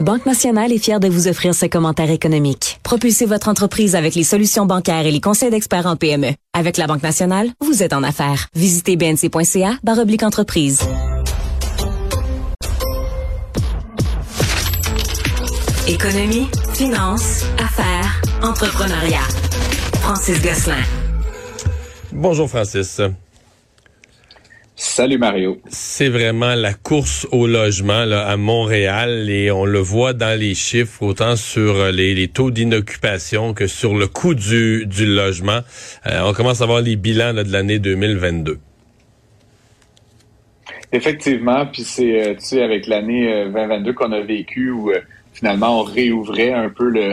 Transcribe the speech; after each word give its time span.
Banque 0.00 0.26
Nationale 0.26 0.72
est 0.72 0.78
fière 0.78 1.00
de 1.00 1.08
vous 1.08 1.26
offrir 1.26 1.54
ce 1.54 1.64
commentaire 1.64 2.10
économique. 2.10 2.78
Propulsez 2.82 3.24
votre 3.24 3.48
entreprise 3.48 3.94
avec 3.94 4.14
les 4.14 4.24
solutions 4.24 4.66
bancaires 4.66 5.06
et 5.06 5.10
les 5.10 5.22
conseils 5.22 5.50
d'experts 5.50 5.86
en 5.86 5.96
PME. 5.96 6.32
Avec 6.52 6.76
la 6.76 6.86
Banque 6.86 7.02
Nationale, 7.02 7.48
vous 7.64 7.82
êtes 7.82 7.94
en 7.94 8.02
affaires. 8.02 8.48
Visitez 8.54 8.96
bnc.ca 8.96 9.78
entreprise. 10.22 10.80
Économie, 15.88 16.48
finance, 16.74 17.44
affaires, 17.58 18.20
entrepreneuriat. 18.42 19.26
Francis 20.02 20.42
Gosselin. 20.42 20.82
Bonjour 22.12 22.48
Francis. 22.48 23.00
Salut 24.96 25.18
Mario. 25.18 25.58
C'est 25.68 26.08
vraiment 26.08 26.54
la 26.54 26.72
course 26.72 27.28
au 27.30 27.46
logement 27.46 28.06
là, 28.06 28.26
à 28.26 28.38
Montréal 28.38 29.28
et 29.28 29.50
on 29.50 29.66
le 29.66 29.78
voit 29.78 30.14
dans 30.14 30.40
les 30.40 30.54
chiffres, 30.54 31.02
autant 31.02 31.36
sur 31.36 31.92
les, 31.92 32.28
taux 32.28 32.50
d'inoccupation 32.50 33.52
que 33.52 33.66
sur 33.66 33.94
le 33.94 34.06
coût 34.06 34.34
du, 34.34 34.86
du 34.86 35.04
logement. 35.04 35.60
Euh, 36.06 36.22
on 36.24 36.32
commence 36.32 36.62
à 36.62 36.64
voir 36.64 36.80
les 36.80 36.96
bilans 36.96 37.34
de 37.34 37.52
l'année 37.52 37.78
2022. 37.78 38.58
Effectivement, 40.92 41.66
puis 41.66 41.82
c'est 41.82 42.28
euh, 42.28 42.32
tu 42.32 42.40
sais 42.40 42.62
avec 42.62 42.86
l'année 42.86 43.44
2022 43.52 43.90
euh, 43.90 43.92
qu'on 43.92 44.12
a 44.12 44.22
vécu 44.22 44.70
où 44.70 44.92
finalement 45.34 45.80
on 45.80 45.82
réouvrait 45.82 46.54
un 46.54 46.70
peu 46.70 46.88
le 46.88 47.12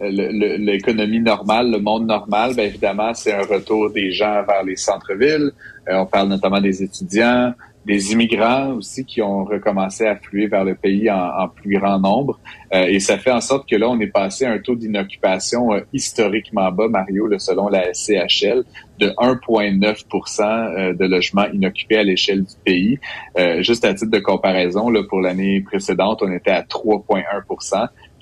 l'économie 0.00 1.20
normale, 1.20 1.70
le 1.70 1.78
monde 1.78 2.06
normal, 2.06 2.54
bien 2.54 2.64
évidemment, 2.64 3.14
c'est 3.14 3.32
un 3.32 3.42
retour 3.42 3.90
des 3.90 4.10
gens 4.10 4.42
vers 4.44 4.64
les 4.64 4.76
centres-villes. 4.76 5.52
Euh, 5.88 5.96
on 5.96 6.06
parle 6.06 6.28
notamment 6.28 6.60
des 6.60 6.82
étudiants, 6.82 7.52
des 7.86 8.12
immigrants 8.12 8.72
aussi 8.72 9.04
qui 9.04 9.20
ont 9.20 9.44
recommencé 9.44 10.06
à 10.06 10.16
fluer 10.16 10.46
vers 10.46 10.64
le 10.64 10.74
pays 10.74 11.10
en, 11.10 11.48
plus 11.48 11.78
grand 11.78 12.00
nombre. 12.00 12.40
Euh, 12.72 12.86
et 12.86 12.98
ça 12.98 13.18
fait 13.18 13.30
en 13.30 13.42
sorte 13.42 13.68
que 13.68 13.76
là, 13.76 13.88
on 13.88 14.00
est 14.00 14.08
passé 14.08 14.46
à 14.46 14.52
un 14.52 14.58
taux 14.58 14.74
d'inoccupation 14.74 15.74
euh, 15.74 15.80
historiquement 15.92 16.72
bas, 16.72 16.88
Mario, 16.88 17.28
selon 17.38 17.68
la 17.68 17.92
SCHL, 17.92 18.64
de 18.98 19.08
1,9% 19.08 20.96
de 20.96 21.04
logements 21.04 21.46
inoccupés 21.52 21.98
à 21.98 22.04
l'échelle 22.04 22.44
du 22.44 22.54
pays. 22.64 22.98
juste 23.58 23.84
à 23.84 23.92
titre 23.92 24.12
de 24.12 24.20
comparaison, 24.20 24.88
là, 24.88 25.02
pour 25.08 25.20
l'année 25.20 25.60
précédente, 25.60 26.22
on 26.22 26.30
était 26.30 26.52
à 26.52 26.62
3,1 26.62 27.44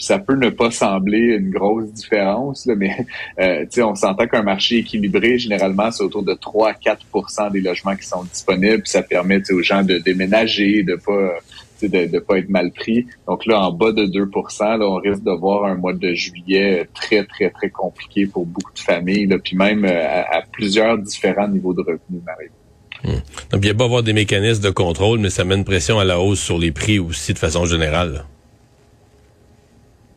ça 0.02 0.18
peut 0.18 0.34
ne 0.34 0.50
pas 0.50 0.70
sembler 0.72 1.36
une 1.36 1.50
grosse 1.50 1.92
différence, 1.92 2.66
là, 2.66 2.74
mais 2.76 3.06
euh, 3.40 3.64
on 3.78 3.94
s'entend 3.94 4.26
qu'un 4.26 4.42
marché 4.42 4.78
équilibré, 4.78 5.38
généralement, 5.38 5.90
c'est 5.92 6.02
autour 6.02 6.24
de 6.24 6.34
3 6.34 6.70
à 6.70 6.72
4% 6.72 7.52
des 7.52 7.60
logements 7.60 7.94
qui 7.94 8.06
sont 8.06 8.24
disponibles. 8.24 8.82
ça 8.84 9.02
permet 9.02 9.40
aux 9.52 9.62
gens 9.62 9.82
de 9.82 9.98
déménager, 9.98 10.82
de 10.82 10.96
pas 10.96 11.38
de 11.88 12.06
ne 12.12 12.18
pas 12.20 12.38
être 12.38 12.48
mal 12.48 12.70
pris. 12.70 13.06
Donc 13.26 13.44
là, 13.46 13.60
en 13.60 13.72
bas 13.72 13.90
de 13.90 14.06
2 14.06 14.20
là, 14.60 14.78
on 14.80 14.96
risque 14.96 15.24
de 15.24 15.32
voir 15.32 15.64
un 15.64 15.74
mois 15.74 15.92
de 15.92 16.14
juillet 16.14 16.88
très, 16.94 17.24
très, 17.24 17.50
très 17.50 17.70
compliqué 17.70 18.26
pour 18.26 18.46
beaucoup 18.46 18.72
de 18.72 18.78
familles, 18.78 19.26
là, 19.26 19.38
puis 19.38 19.56
même 19.56 19.84
euh, 19.84 20.22
à, 20.22 20.42
plusieurs 20.52 20.98
différents 20.98 21.48
niveaux 21.48 21.74
de 21.74 21.80
revenus, 21.80 22.22
Marie. 22.24 22.50
Hmm. 23.04 23.20
Donc, 23.50 23.64
il 23.64 23.66
y 23.66 23.70
a 23.70 23.74
pas 23.74 23.84
avoir 23.84 24.04
des 24.04 24.12
mécanismes 24.12 24.62
de 24.62 24.70
contrôle, 24.70 25.18
mais 25.18 25.30
ça 25.30 25.44
met 25.44 25.56
une 25.56 25.64
pression 25.64 25.98
à 25.98 26.04
la 26.04 26.20
hausse 26.20 26.40
sur 26.40 26.58
les 26.58 26.70
prix 26.70 27.00
aussi 27.00 27.32
de 27.32 27.38
façon 27.38 27.64
générale. 27.66 28.24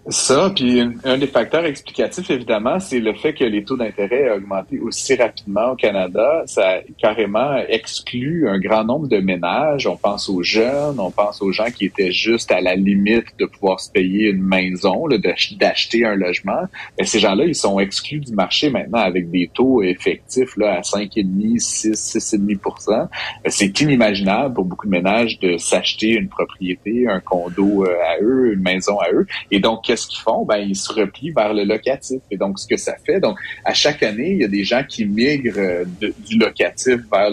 Ça, 0.07 0.51
puis 0.55 0.81
un 1.03 1.17
des 1.17 1.25
facteurs 1.25 1.65
explicatifs, 1.65 2.29
évidemment, 2.29 2.79
c'est 2.79 2.99
le 2.99 3.15
fait 3.15 3.33
que 3.33 3.43
les 3.43 3.63
taux 3.63 3.75
d'intérêt 3.75 4.29
ont 4.29 4.35
augmenté 4.35 4.79
aussi 4.79 5.15
rapidement 5.15 5.71
au 5.71 5.75
Canada. 5.75 6.43
Ça 6.45 6.81
carrément 6.99 7.57
exclut 7.67 8.47
un 8.47 8.59
grand 8.59 8.83
nombre 8.83 9.07
de 9.07 9.17
ménages. 9.17 9.87
On 9.87 9.97
pense 9.97 10.29
aux 10.29 10.43
jeunes, 10.43 10.99
on 10.99 11.09
pense 11.09 11.41
aux 11.41 11.51
gens 11.51 11.71
qui 11.71 11.85
étaient 11.85 12.11
juste 12.11 12.51
à 12.51 12.61
la 12.61 12.75
limite 12.75 13.25
de 13.39 13.45
pouvoir 13.47 13.79
se 13.79 13.91
payer 13.91 14.29
une 14.29 14.43
maison, 14.43 15.07
d'acheter 15.07 16.05
un 16.05 16.13
logement. 16.13 16.65
Mais 16.99 17.05
ces 17.05 17.17
gens-là, 17.17 17.45
ils 17.45 17.55
sont 17.55 17.79
exclus 17.79 18.19
du 18.19 18.33
marché 18.33 18.69
maintenant 18.69 19.01
avec 19.01 19.31
des 19.31 19.49
taux 19.51 19.81
effectifs 19.81 20.55
là, 20.57 20.73
à 20.73 20.81
5,5, 20.81 21.57
6, 21.57 22.17
6,5% 22.17 23.07
C'est 23.47 23.81
inimaginable 23.81 24.53
pour 24.53 24.65
beaucoup 24.65 24.85
de 24.85 24.91
ménages 24.91 25.39
de 25.39 25.57
s'acheter 25.57 26.09
une 26.09 26.29
propriété, 26.29 27.07
un 27.07 27.21
condo 27.21 27.85
euh, 27.85 27.95
à 28.07 28.21
eux, 28.21 28.53
une 28.53 28.61
maison 28.61 28.99
à 28.99 29.11
eux. 29.11 29.25
Et 29.49 29.59
donc, 29.59 29.94
qu'est-ce 29.95 30.07
qu'ils 30.07 30.22
font? 30.22 30.45
Ben, 30.45 30.57
ils 30.57 30.75
se 30.75 30.91
replient 30.91 31.31
vers 31.31 31.53
le 31.53 31.63
locatif. 31.63 32.22
Et 32.29 32.38
donc, 32.38 32.59
ce 32.59 32.67
que 32.67 32.78
ça 32.78 32.95
fait, 33.06 33.19
donc, 33.19 33.38
à 33.63 33.73
chaque 33.73 34.03
année, 34.03 34.31
il 34.31 34.41
y 34.41 34.44
a 34.44 34.47
des 34.47 34.63
gens 34.63 34.83
qui 34.83 35.06
migrent 35.06 35.57
euh, 35.57 35.85
du 36.01 36.38
locatif 36.38 36.97
vers 37.11 37.31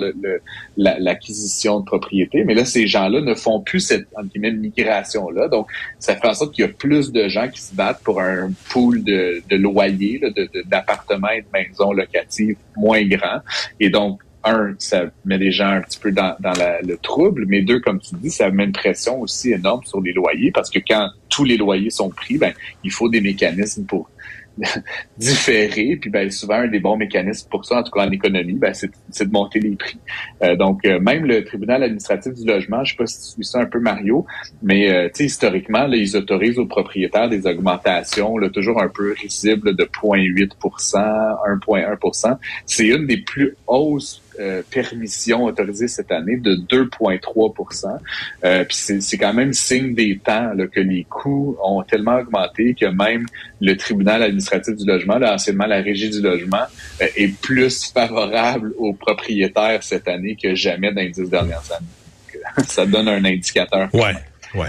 l'acquisition 0.77 1.81
de 1.81 1.85
propriété. 1.85 2.45
Mais 2.45 2.55
là, 2.55 2.65
ces 2.65 2.87
gens-là 2.87 3.21
ne 3.21 3.35
font 3.35 3.61
plus 3.61 3.81
cette, 3.81 4.07
migration-là. 4.33 5.49
Donc, 5.49 5.67
ça 5.99 6.15
fait 6.17 6.29
en 6.29 6.35
sorte 6.35 6.55
qu'il 6.55 6.65
y 6.65 6.69
a 6.69 6.73
plus 6.73 7.11
de 7.11 7.29
gens 7.29 7.49
qui 7.49 7.61
se 7.61 7.75
battent 7.75 8.03
pour 8.05 8.21
un 8.21 8.53
pool 8.71 9.03
de, 9.03 9.43
de 9.49 9.57
loyers, 9.57 10.21
d'appartements 10.67 11.31
et 11.31 11.43
de 11.43 11.47
maisons 11.53 11.93
locatives 11.93 12.57
moins 12.77 13.03
grands. 13.05 13.41
Et 13.81 13.91
donc, 13.91 14.21
un, 14.45 14.75
ça 14.79 15.05
met 15.25 15.39
les 15.39 15.51
gens 15.51 15.71
un 15.71 15.81
petit 15.81 15.99
peu 15.99 16.13
dans, 16.13 16.37
dans 16.41 16.53
le 16.85 16.97
trouble, 16.97 17.45
mais 17.47 17.63
deux, 17.63 17.81
comme 17.81 18.01
tu 18.01 18.15
dis, 18.17 18.31
ça 18.31 18.51
met 18.51 18.65
une 18.65 18.73
pression 18.73 19.21
aussi 19.21 19.53
énorme 19.53 19.85
sur 19.85 20.01
les 20.01 20.13
loyers 20.13 20.51
parce 20.51 20.71
que 20.71 20.79
quand 20.87 21.09
tous 21.29 21.45
les 21.45 21.57
loyers 21.57 21.91
sont 21.91 22.11
pris, 22.11 22.39
ben, 22.39 22.53
il 22.85 22.91
faut 22.91 23.09
des 23.09 23.21
mécanismes 23.21 23.85
pour 23.85 24.11
différer. 25.19 25.97
Puis 25.97 26.11
ben, 26.11 26.31
souvent, 26.31 26.57
un 26.57 26.69
des 26.69 26.81
bons 26.81 26.97
mécanismes 26.97 27.49
pour 27.49 27.65
ça, 27.65 27.79
en 27.79 27.83
tout 27.83 27.91
cas 27.91 28.07
en 28.07 28.11
économie, 28.11 28.55
ben, 28.55 28.75
c'est, 28.75 28.91
de 29.25 29.33
monter 29.33 29.61
les 29.61 29.77
prix. 29.77 29.99
Euh, 30.43 30.57
donc, 30.57 30.85
euh, 30.85 31.01
même 31.01 31.25
le 31.25 31.45
tribunal 31.45 31.83
administratif 31.83 32.35
du 32.35 32.47
logement, 32.47 32.85
je 32.85 32.93
sais 32.93 32.97
pas 32.97 33.07
si 33.07 33.19
tu 33.19 33.29
suis 33.29 33.45
ça 33.45 33.61
un 33.61 33.67
peu, 33.67 33.81
Mario, 33.81 34.27
mais 34.63 34.93
euh, 34.93 35.09
historiquement, 35.19 35.87
là, 35.87 35.97
ils 35.97 36.17
autorisent 36.17 36.59
aux 36.59 36.67
propriétaires 36.67 37.29
des 37.29 37.47
augmentations 37.47 38.39
là, 38.39 38.51
toujours 38.51 38.83
un 38.83 38.89
peu 38.89 39.15
risibles 39.21 39.75
de 39.75 39.85
0,8% 39.85 41.23
1,1% 41.67 42.39
C'est 42.67 42.87
une 42.87 43.07
des 43.07 43.19
plus 43.19 43.57
hausses 43.67 44.22
euh, 44.41 44.63
permission 44.71 45.45
autorisée 45.45 45.89
cette 45.89 46.11
année 46.11 46.37
de 46.37 46.55
2,3 46.55 47.99
euh, 48.45 48.65
c'est 48.71 49.19
quand 49.19 49.35
même 49.35 49.53
signe 49.53 49.95
des 49.95 50.19
temps 50.19 50.53
là, 50.55 50.67
que 50.67 50.81
les 50.81 51.05
coûts 51.05 51.57
ont 51.63 51.83
tellement 51.83 52.17
augmenté 52.17 52.75
que 52.75 52.87
même 52.87 53.27
le 53.61 53.77
tribunal 53.77 54.23
administratif 54.23 54.75
du 54.77 54.87
logement, 54.87 55.19
là, 55.19 55.35
anciennement 55.35 55.67
la 55.67 55.83
régie 55.83 56.11
du 56.11 56.21
logement, 56.21 56.65
euh, 57.01 57.07
est 57.17 57.29
plus 57.41 57.93
favorable 57.93 58.73
aux 58.79 58.95
propriétaires 58.95 59.83
cette 59.83 60.09
année 60.09 60.37
que 60.41 60.55
jamais 60.55 60.93
dans 60.93 61.03
les 61.03 61.11
dix 61.11 61.29
dernières 61.29 61.71
années. 61.73 61.87
Euh, 62.35 62.63
ça 62.67 62.87
donne 62.87 63.09
un 63.09 63.25
indicateur. 63.25 63.95
Ouais, 63.95 64.15
ouais. 64.55 64.69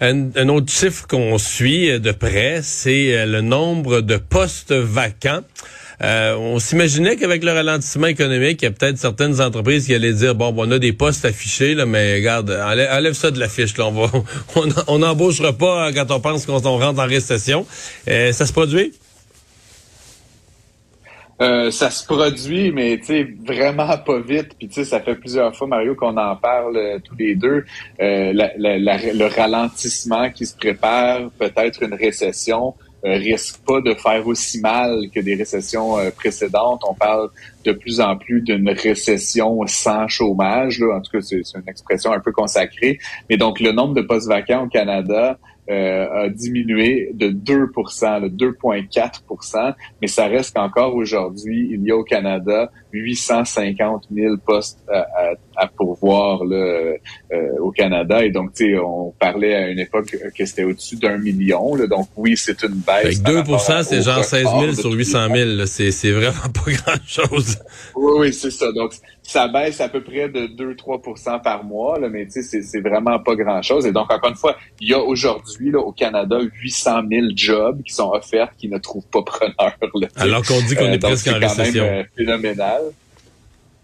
Un, 0.00 0.30
un, 0.36 0.48
autre 0.48 0.70
chiffre 0.70 1.06
qu'on 1.08 1.38
suit 1.38 1.98
de 1.98 2.12
près, 2.12 2.60
c'est 2.62 3.26
le 3.26 3.40
nombre 3.40 4.00
de 4.00 4.16
postes 4.16 4.72
vacants. 4.72 5.42
Euh, 6.00 6.36
on 6.36 6.60
s'imaginait 6.60 7.16
qu'avec 7.16 7.42
le 7.42 7.52
ralentissement 7.52 8.06
économique, 8.06 8.62
il 8.62 8.66
y 8.66 8.68
a 8.68 8.70
peut-être 8.70 8.98
certaines 8.98 9.40
entreprises 9.40 9.86
qui 9.86 9.94
allaient 9.94 10.12
dire 10.12 10.34
bon, 10.34 10.54
on 10.56 10.70
a 10.70 10.78
des 10.78 10.92
postes 10.92 11.24
affichés 11.24 11.74
mais 11.86 12.14
regarde, 12.16 12.50
enlève, 12.50 13.14
ça 13.14 13.32
de 13.32 13.40
l'affiche 13.40 13.74
on 13.78 13.90
va, 13.90 14.10
on 14.86 14.98
n'embauchera 14.98 15.52
pas 15.52 15.92
quand 15.92 16.10
on 16.12 16.20
pense 16.20 16.46
qu'on 16.46 16.58
rentre 16.58 17.00
en 17.00 17.06
récession. 17.06 17.66
Euh, 18.08 18.30
ça 18.30 18.46
se 18.46 18.52
produit? 18.52 18.92
Euh, 21.40 21.70
ça 21.70 21.90
se 21.90 22.04
produit, 22.04 22.72
mais 22.72 23.00
vraiment 23.44 23.96
pas 23.98 24.20
vite. 24.20 24.56
Puis 24.58 24.84
ça 24.84 25.00
fait 25.00 25.14
plusieurs 25.16 25.54
fois 25.54 25.66
Mario 25.66 25.94
qu'on 25.96 26.16
en 26.16 26.36
parle 26.36 27.00
tous 27.04 27.16
les 27.16 27.34
deux. 27.34 27.64
le 27.98 29.34
ralentissement 29.36 30.30
qui 30.30 30.46
se 30.46 30.56
prépare, 30.56 31.30
peut-être 31.38 31.82
une 31.82 31.94
récession. 31.94 32.74
Euh, 33.04 33.16
risque 33.16 33.58
pas 33.64 33.80
de 33.80 33.94
faire 33.94 34.26
aussi 34.26 34.60
mal 34.60 35.08
que 35.14 35.20
des 35.20 35.36
récessions 35.36 35.98
euh, 35.98 36.10
précédentes. 36.10 36.82
On 36.88 36.94
parle 36.94 37.30
de 37.64 37.72
plus 37.72 38.00
en 38.00 38.16
plus 38.16 38.42
d'une 38.42 38.70
récession 38.70 39.60
sans 39.66 40.08
chômage. 40.08 40.80
Là. 40.80 40.96
En 40.96 41.00
tout 41.00 41.12
cas, 41.12 41.20
c'est 41.20 41.36
une 41.36 41.68
expression 41.68 42.12
un 42.12 42.20
peu 42.20 42.32
consacrée. 42.32 42.98
Mais 43.28 43.36
donc, 43.36 43.60
le 43.60 43.72
nombre 43.72 43.94
de 43.94 44.02
postes 44.02 44.28
vacants 44.28 44.64
au 44.64 44.68
Canada 44.68 45.38
euh, 45.70 46.24
a 46.24 46.28
diminué 46.30 47.10
de 47.12 47.28
2% 47.28 48.22
de 48.22 48.28
2,4% 48.28 49.74
mais 50.00 50.08
ça 50.08 50.26
reste 50.26 50.54
qu'encore 50.54 50.94
aujourd'hui, 50.94 51.68
il 51.72 51.82
y 51.82 51.90
a 51.90 51.96
au 51.96 52.04
Canada 52.04 52.70
850 52.92 54.04
000 54.10 54.36
postes 54.46 54.78
à, 54.90 55.06
à, 55.56 55.66
pourvoir 55.66 56.44
là, 56.44 56.56
euh, 56.56 57.58
au 57.60 57.70
Canada. 57.70 58.24
Et 58.24 58.30
donc, 58.30 58.54
tu 58.54 58.72
sais, 58.72 58.78
on 58.78 59.12
parlait 59.18 59.54
à 59.54 59.68
une 59.68 59.78
époque 59.78 60.16
que 60.34 60.46
c'était 60.46 60.64
au-dessus 60.64 60.96
d'un 60.96 61.18
million. 61.18 61.74
Là, 61.74 61.86
donc, 61.86 62.08
oui, 62.16 62.34
c'est 62.36 62.62
une 62.62 62.80
baisse. 62.86 63.20
2% 63.22 63.82
c'est 63.82 64.02
genre 64.02 64.24
16 64.24 64.42
000 64.42 64.72
sur 64.72 64.92
800 64.92 65.18
000. 65.34 65.66
C'est 65.66 66.12
vraiment 66.12 66.48
pas 66.54 66.70
grand-chose. 66.70 67.47
Oui, 67.94 68.12
oui, 68.18 68.32
c'est 68.32 68.50
ça. 68.50 68.72
Donc, 68.72 68.92
ça 69.22 69.48
baisse 69.48 69.80
à 69.80 69.88
peu 69.88 70.02
près 70.02 70.28
de 70.28 70.46
2-3% 70.46 71.42
par 71.42 71.64
mois, 71.64 71.98
là, 71.98 72.08
mais 72.08 72.26
tu 72.26 72.42
sais, 72.42 72.62
c'est 72.62 72.80
vraiment 72.80 73.18
pas 73.18 73.34
grand-chose. 73.34 73.86
Et 73.86 73.92
donc, 73.92 74.10
encore 74.12 74.30
une 74.30 74.36
fois, 74.36 74.56
il 74.80 74.88
y 74.88 74.94
a 74.94 75.00
aujourd'hui 75.00 75.74
au 75.74 75.92
Canada 75.92 76.38
800 76.40 77.02
000 77.10 77.26
jobs 77.34 77.82
qui 77.82 77.92
sont 77.92 78.10
offerts 78.10 78.50
qui 78.56 78.68
ne 78.68 78.78
trouvent 78.78 79.06
pas 79.06 79.22
preneur. 79.22 79.76
Alors 80.16 80.42
qu'on 80.44 80.60
dit 80.62 80.74
qu'on 80.74 80.86
est 80.86 81.04
euh, 81.04 81.08
presque 81.08 81.28
en 81.28 81.38
récession. 81.38 81.64
C'est 81.64 81.78
quand 81.78 81.84
même 81.84 82.00
euh, 82.00 82.04
phénoménal. 82.16 82.82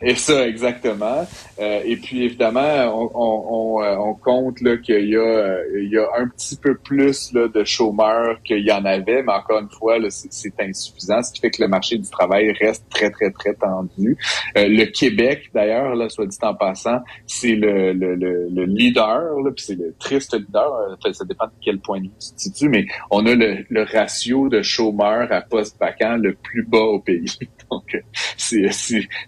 Et 0.02 0.16
ça, 0.16 0.46
exactement. 0.46 1.26
Euh, 1.60 1.80
et 1.84 1.96
puis, 1.96 2.24
évidemment, 2.24 2.60
on, 2.60 3.10
on, 3.14 3.78
on, 3.78 3.82
euh, 3.82 4.12
compte 4.22 4.56
qu'il 4.82 5.08
y, 5.08 5.16
a, 5.16 5.20
euh, 5.20 5.88
y 5.88 5.96
a 5.96 6.06
un 6.18 6.28
petit 6.28 6.56
peu 6.56 6.76
plus 6.76 7.32
là, 7.32 7.48
de 7.48 7.64
chômeurs 7.64 8.42
qu'il 8.42 8.66
y 8.66 8.72
en 8.72 8.84
avait, 8.84 9.22
mais 9.22 9.32
encore 9.32 9.60
une 9.60 9.70
fois, 9.70 9.96
c'est 10.10 10.60
insuffisant, 10.60 11.22
ce 11.22 11.32
qui 11.32 11.40
fait 11.40 11.50
que 11.50 11.62
le 11.62 11.68
marché 11.68 11.96
du 11.96 12.08
travail 12.10 12.52
reste 12.52 12.84
très, 12.90 13.10
très, 13.10 13.30
très 13.30 13.54
tendu. 13.54 14.18
le 14.56 14.84
Québec, 14.86 15.50
d'ailleurs, 15.54 15.94
là, 15.94 16.08
soit 16.08 16.26
dit 16.26 16.36
en 16.42 16.54
passant, 16.54 17.00
c'est 17.26 17.54
le, 17.54 17.92
le, 17.92 18.14
le, 18.16 18.64
leader, 18.64 19.22
puis 19.54 19.64
c'est 19.64 19.78
le 19.78 19.94
triste 19.98 20.34
leader, 20.34 20.96
ça 21.12 21.24
dépend 21.24 21.46
de 21.46 21.52
quel 21.62 21.78
point 21.78 21.98
de 22.00 22.04
vue 22.04 22.12
tu 22.20 22.34
te 22.34 22.40
situes, 22.40 22.68
mais 22.68 22.86
on 23.10 23.24
a 23.26 23.34
le, 23.34 23.64
le 23.68 23.82
ratio 23.84 24.48
de 24.48 24.60
chômeurs 24.62 25.32
à 25.32 25.40
poste 25.40 25.78
vacant 25.78 26.16
le 26.16 26.34
plus 26.34 26.64
bas 26.64 26.78
au 26.78 26.98
pays. 26.98 27.38
Donc, 27.70 27.96
si, 28.36 28.66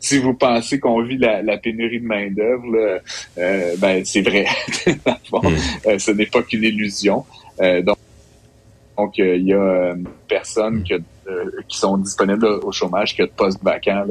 si 0.00 0.18
vous 0.18 0.34
pensez 0.34 0.55
qu'on 0.80 1.02
vit 1.02 1.18
la, 1.18 1.58
pénurie 1.58 2.00
de 2.00 2.06
main-d'œuvre, 2.06 3.00
euh, 3.38 3.76
ben, 3.78 4.04
c'est 4.04 4.22
vrai. 4.22 4.46
Hmm. 5.32 5.48
Euh, 5.86 5.98
ce 5.98 6.12
n'est 6.12 6.26
pas 6.26 6.42
qu'une 6.42 6.62
illusion. 6.62 7.24
Euh, 7.60 7.82
donc, 7.82 7.98
donc 8.96 9.18
il 9.18 9.42
y 9.42 9.52
a 9.52 9.94
personnes 10.28 10.82
qui, 10.82 10.94
sont 11.68 11.98
disponibles 11.98 12.46
au 12.46 12.72
chômage 12.72 13.14
qui 13.14 13.22
ont 13.22 13.26
de 13.26 13.30
postes 13.30 13.62
vacants 13.62 14.06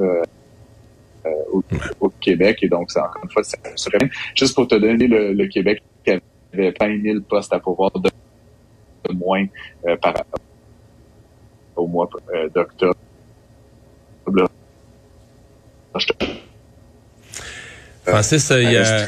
au, 2.00 2.09
Québec. 2.21 2.59
Et 2.62 2.68
donc, 2.68 2.89
encore 2.95 3.24
une 3.24 3.31
fois, 3.31 3.44
ça 3.44 3.57
serait 3.75 3.98
Juste 4.36 4.53
pour 4.53 4.68
te 4.68 4.75
donner 4.75 5.07
le, 5.07 5.48
Québec 5.48 5.81
qui 6.03 6.12
avait 6.12 6.74
20 6.80 7.01
000 7.01 7.19
postes 7.21 7.53
à 7.53 7.59
pouvoir 7.59 7.91
de, 7.91 8.12
moins 9.13 9.45
par 10.01 10.13
au 11.75 11.88
mois 11.88 12.09
d'octobre. 12.53 12.95
Francis, 18.15 18.50
il 18.56 18.71
y 18.71 18.77
a... 18.77 19.07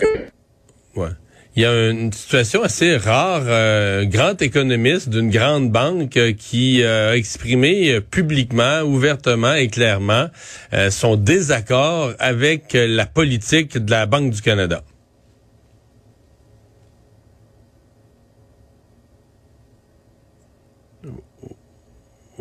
Il 1.55 1.63
y 1.63 1.65
a 1.65 1.89
une 1.89 2.11
situation 2.11 2.61
assez 2.61 2.97
rare. 2.97 3.47
un 3.47 4.05
grand 4.05 4.39
économiste 4.41 5.09
d'une 5.09 5.31
grande 5.31 5.71
banque 5.71 6.17
euh, 6.17 6.33
qui 6.33 6.83
euh, 6.83 7.13
a 7.13 7.15
exprimé 7.15 7.99
publiquement, 8.01 8.81
ouvertement 8.81 9.53
et 9.53 9.69
clairement 9.69 10.27
euh, 10.73 10.91
son 10.91 11.15
désaccord 11.15 12.13
avec 12.19 12.73
la 12.73 13.05
politique 13.07 13.77
de 13.77 13.89
la 13.89 14.05
Banque 14.05 14.31
du 14.31 14.41
Canada. 14.41 14.83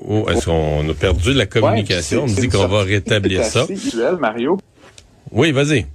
Oh, 0.06 0.26
est-ce 0.28 0.44
qu'on 0.44 0.86
a 0.90 0.94
perdu 0.94 1.32
la 1.32 1.46
communication? 1.46 2.24
On 2.24 2.26
me 2.26 2.34
dit 2.34 2.48
qu'on 2.48 2.66
va 2.66 2.82
rétablir 2.82 3.44
ça. 3.44 3.66
Mario. 4.20 4.58
Oui, 5.30 5.52
vas-y. 5.52 5.86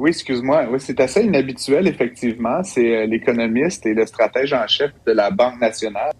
Oui, 0.00 0.12
excuse-moi. 0.12 0.66
Oui, 0.70 0.80
c'est 0.80 0.98
assez 0.98 1.22
inhabituel, 1.22 1.86
effectivement. 1.86 2.62
C'est 2.62 3.02
euh, 3.02 3.04
l'économiste 3.04 3.84
et 3.84 3.92
le 3.92 4.06
stratège 4.06 4.54
en 4.54 4.66
chef 4.66 4.92
de 5.06 5.12
la 5.12 5.30
Banque 5.30 5.60
nationale 5.60 6.12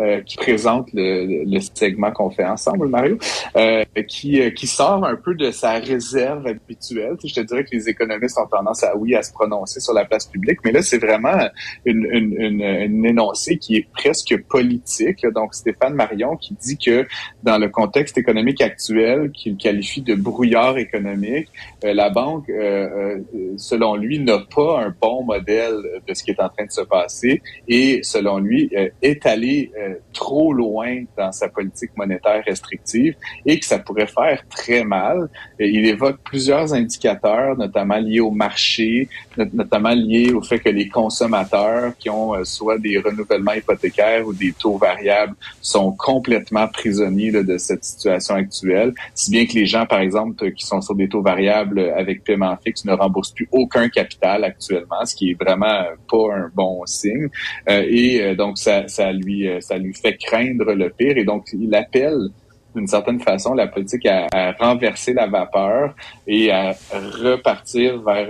euh, 0.00 0.22
qui 0.22 0.38
présente 0.38 0.88
le, 0.94 1.44
le 1.44 1.60
segment 1.60 2.10
qu'on 2.10 2.30
fait 2.30 2.46
ensemble, 2.46 2.88
Mario, 2.88 3.18
euh, 3.54 3.84
qui, 4.08 4.40
euh, 4.40 4.48
qui 4.48 4.66
sort 4.66 5.04
un 5.04 5.16
peu 5.16 5.34
de 5.34 5.50
sa 5.50 5.72
réserve 5.72 6.46
habituelle. 6.46 7.16
Je 7.22 7.34
te 7.34 7.40
dirais 7.40 7.64
que 7.64 7.70
les 7.72 7.86
économistes 7.90 8.38
ont 8.38 8.46
tendance 8.46 8.82
à, 8.82 8.96
oui, 8.96 9.14
à 9.14 9.22
se 9.22 9.30
prononcer 9.30 9.78
sur 9.78 9.92
la 9.92 10.06
place 10.06 10.26
publique, 10.26 10.60
mais 10.64 10.72
là, 10.72 10.80
c'est 10.80 10.96
vraiment 10.96 11.36
une, 11.84 12.06
une, 12.10 12.34
une, 12.38 12.62
une, 12.62 13.04
énoncé 13.04 13.58
qui 13.58 13.76
est 13.76 13.88
presque 13.92 14.34
politique. 14.48 15.26
Donc, 15.34 15.54
Stéphane 15.54 15.92
Marion 15.92 16.34
qui 16.36 16.54
dit 16.54 16.78
que 16.78 17.06
dans 17.42 17.58
le 17.58 17.68
contexte 17.68 18.16
économique 18.16 18.62
actuel, 18.62 19.30
qu'il 19.32 19.58
qualifie 19.58 20.00
de 20.00 20.14
brouillard 20.14 20.78
économique, 20.78 21.48
la 21.82 22.08
banque, 22.08 22.50
selon 23.56 23.96
lui, 23.96 24.18
n'a 24.18 24.38
pas 24.38 24.80
un 24.80 24.94
bon 24.98 25.24
modèle 25.24 25.76
de 26.06 26.14
ce 26.14 26.24
qui 26.24 26.30
est 26.30 26.40
en 26.40 26.48
train 26.48 26.64
de 26.64 26.72
se 26.72 26.82
passer 26.82 27.42
et, 27.68 28.00
selon 28.02 28.38
lui, 28.38 28.70
est 29.02 29.26
allé 29.90 30.00
trop 30.12 30.52
loin 30.52 31.04
dans 31.16 31.32
sa 31.32 31.48
politique 31.48 31.90
monétaire 31.96 32.42
restrictive 32.46 33.14
et 33.46 33.58
que 33.58 33.66
ça 33.66 33.78
pourrait 33.78 34.06
faire 34.06 34.42
très 34.48 34.84
mal. 34.84 35.28
Il 35.58 35.86
évoque 35.86 36.18
plusieurs 36.24 36.72
indicateurs, 36.74 37.56
notamment 37.56 37.98
liés 37.98 38.20
au 38.20 38.30
marché, 38.30 39.08
notamment 39.36 39.94
liés 39.94 40.32
au 40.32 40.42
fait 40.42 40.58
que 40.58 40.68
les 40.68 40.88
consommateurs 40.88 41.92
qui 41.98 42.10
ont 42.10 42.34
euh, 42.34 42.44
soit 42.44 42.78
des 42.78 42.98
renouvellements 42.98 43.52
hypothécaires 43.52 44.26
ou 44.26 44.32
des 44.32 44.52
taux 44.52 44.76
variables 44.76 45.34
sont 45.60 45.92
complètement 45.92 46.66
prisonniers 46.68 47.32
de 47.32 47.58
cette 47.58 47.84
situation 47.84 48.34
actuelle, 48.34 48.92
si 49.14 49.30
bien 49.30 49.46
que 49.46 49.52
les 49.52 49.66
gens, 49.66 49.86
par 49.86 50.00
exemple, 50.00 50.52
qui 50.52 50.66
sont 50.66 50.80
sur 50.80 50.94
des 50.94 51.08
taux 51.08 51.22
variables 51.22 51.80
avec 51.96 52.24
paiement 52.24 52.56
fixe 52.64 52.84
ne 52.84 52.92
remboursent 52.92 53.32
plus 53.32 53.48
aucun 53.52 53.88
capital 53.88 54.44
actuellement, 54.44 55.04
ce 55.04 55.14
qui 55.14 55.30
est 55.30 55.42
vraiment 55.42 55.84
pas 56.10 56.34
un 56.34 56.50
bon 56.54 56.84
signe. 56.86 57.28
Euh, 57.68 57.84
et 57.88 58.22
euh, 58.22 58.34
donc, 58.34 58.58
ça, 58.58 58.88
ça 58.88 59.12
lui, 59.12 59.48
ça 59.60 59.78
lui 59.80 59.94
fait 59.94 60.16
craindre 60.16 60.72
le 60.72 60.90
pire. 60.90 61.16
Et 61.16 61.24
donc, 61.24 61.46
il 61.52 61.74
appelle 61.74 62.28
d'une 62.74 62.86
certaine 62.86 63.20
façon 63.20 63.54
la 63.54 63.66
politique 63.66 64.06
à, 64.06 64.52
renverser 64.58 65.12
la 65.12 65.26
vapeur 65.26 65.94
et 66.26 66.50
à 66.50 66.72
repartir 67.22 68.00
vers 68.02 68.28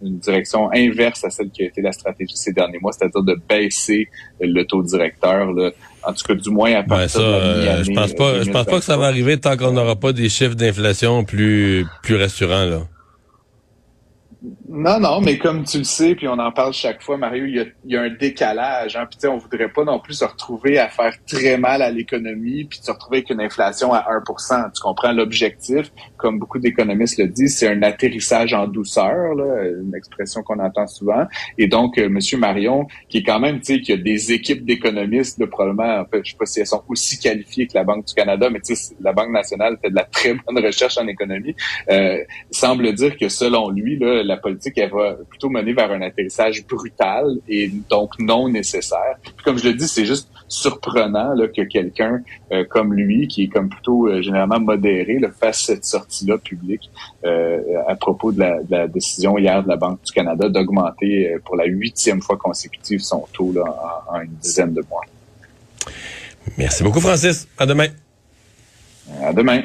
une, 0.00 0.18
direction 0.18 0.70
inverse 0.72 1.24
à 1.24 1.30
celle 1.30 1.50
qui 1.50 1.62
a 1.62 1.66
été 1.66 1.82
la 1.82 1.92
stratégie 1.92 2.36
ces 2.36 2.52
derniers 2.52 2.78
mois, 2.78 2.92
c'est-à-dire 2.92 3.22
de 3.22 3.36
baisser 3.48 4.08
le 4.40 4.62
taux 4.64 4.82
directeur. 4.82 5.48
En 6.04 6.12
tout 6.12 6.24
cas, 6.26 6.34
du 6.34 6.50
moins 6.50 6.74
à 6.74 6.82
partir 6.82 7.20
de 7.20 7.24
euh, 7.24 7.84
Je 7.84 7.92
pense 7.92 8.12
pas. 8.14 8.42
Je 8.42 8.50
pense 8.50 8.66
pas 8.66 8.78
que 8.78 8.84
ça 8.84 8.96
va 8.96 9.06
arriver 9.06 9.38
tant 9.38 9.56
qu'on 9.56 9.72
n'aura 9.72 9.96
pas 9.96 10.12
des 10.12 10.28
chiffres 10.28 10.54
d'inflation 10.54 11.24
plus 11.24 11.84
plus 12.02 12.16
rassurants 12.16 12.66
là. 12.66 12.82
Non, 14.74 14.98
non, 14.98 15.20
mais 15.20 15.36
comme 15.36 15.64
tu 15.64 15.76
le 15.76 15.84
sais, 15.84 16.14
puis 16.14 16.26
on 16.26 16.38
en 16.38 16.50
parle 16.50 16.72
chaque 16.72 17.02
fois, 17.02 17.18
Mario, 17.18 17.44
il 17.44 17.72
y 17.84 17.96
a, 17.96 18.00
un 18.00 18.08
décalage. 18.08 18.96
Hein, 18.96 19.06
puis 19.06 19.28
on 19.28 19.36
voudrait 19.36 19.68
pas 19.68 19.84
non 19.84 20.00
plus 20.00 20.14
se 20.14 20.24
retrouver 20.24 20.78
à 20.78 20.88
faire 20.88 21.12
très 21.26 21.58
mal 21.58 21.82
à 21.82 21.90
l'économie, 21.90 22.64
puis 22.64 22.78
se 22.82 22.90
retrouver 22.90 23.18
avec 23.18 23.28
une 23.28 23.42
inflation 23.42 23.92
à 23.92 24.06
1 24.08 24.70
Tu 24.70 24.80
comprends 24.80 25.12
l'objectif, 25.12 25.92
comme 26.16 26.38
beaucoup 26.38 26.58
d'économistes 26.58 27.18
le 27.18 27.28
disent, 27.28 27.58
c'est 27.58 27.68
un 27.68 27.82
atterrissage 27.82 28.54
en 28.54 28.66
douceur, 28.66 29.34
là, 29.34 29.68
une 29.82 29.94
expression 29.94 30.42
qu'on 30.42 30.58
entend 30.58 30.86
souvent. 30.86 31.26
Et 31.58 31.66
donc, 31.66 31.98
euh, 31.98 32.08
Monsieur 32.08 32.38
Marion, 32.38 32.86
qui 33.10 33.18
est 33.18 33.24
quand 33.24 33.40
même, 33.40 33.60
tu 33.60 33.74
sais, 33.74 33.80
qui 33.82 33.92
a 33.92 33.98
des 33.98 34.32
équipes 34.32 34.64
d'économistes, 34.64 35.38
de 35.38 35.44
probablement, 35.44 36.00
en 36.00 36.06
fait, 36.06 36.24
je 36.24 36.30
sais 36.30 36.38
pas 36.38 36.46
si 36.46 36.60
elles 36.60 36.66
sont 36.66 36.82
aussi 36.88 37.18
qualifiées 37.18 37.66
que 37.66 37.74
la 37.74 37.84
Banque 37.84 38.06
du 38.06 38.14
Canada, 38.14 38.48
mais 38.48 38.60
tu 38.60 38.74
sais, 38.74 38.94
la 39.02 39.12
Banque 39.12 39.32
nationale 39.32 39.76
fait 39.82 39.90
de 39.90 39.96
la 39.96 40.04
très 40.04 40.32
bonne 40.32 40.64
recherche 40.64 40.96
en 40.96 41.06
économie, 41.06 41.54
euh, 41.90 42.16
semble 42.50 42.90
dire 42.94 43.18
que 43.18 43.28
selon 43.28 43.68
lui, 43.68 43.98
là, 43.98 44.22
la 44.24 44.38
politique, 44.38 44.61
elle 44.76 44.90
va 44.90 45.16
plutôt 45.28 45.48
mener 45.48 45.72
vers 45.72 45.90
un 45.90 46.02
atterrissage 46.02 46.64
brutal 46.66 47.38
et 47.48 47.70
donc 47.90 48.18
non 48.18 48.48
nécessaire. 48.48 49.16
comme 49.44 49.58
je 49.58 49.68
le 49.68 49.74
dis, 49.74 49.88
c'est 49.88 50.04
juste 50.04 50.28
surprenant 50.48 51.34
là, 51.34 51.48
que 51.48 51.62
quelqu'un 51.62 52.22
euh, 52.52 52.64
comme 52.68 52.92
lui, 52.92 53.26
qui 53.28 53.44
est 53.44 53.48
comme 53.48 53.68
plutôt 53.68 54.06
euh, 54.06 54.22
généralement 54.22 54.60
modéré, 54.60 55.18
là, 55.18 55.28
fasse 55.30 55.62
cette 55.62 55.84
sortie-là 55.84 56.38
publique 56.38 56.90
euh, 57.24 57.60
à 57.86 57.94
propos 57.94 58.32
de 58.32 58.40
la, 58.68 58.86
décision 58.88 59.38
hier 59.38 59.62
de 59.62 59.68
la 59.68 59.76
Banque 59.76 60.00
du 60.04 60.12
Canada 60.12 60.48
d'augmenter 60.48 61.36
pour 61.44 61.56
la 61.56 61.64
huitième 61.64 62.20
fois 62.20 62.36
consécutive 62.36 63.00
son 63.00 63.26
taux 63.32 63.52
là, 63.52 63.64
en, 64.08 64.16
en 64.16 64.20
une 64.20 64.34
dizaine 64.42 64.74
de 64.74 64.84
mois. 64.90 65.02
Merci 66.58 66.82
beaucoup, 66.82 67.00
Francis. 67.00 67.48
À 67.58 67.66
demain. 67.66 67.88
À 69.22 69.32
demain. 69.32 69.60